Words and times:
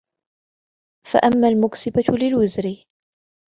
فَأَمَّا 1.05 1.47
الْمُكْسِبَةُ 1.47 2.03
لِلْوِزْرِ 2.09 2.85